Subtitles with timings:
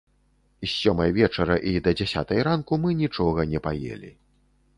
[0.63, 4.11] З сёмай вечара і да дзясятай ранку мы нічога не паелі.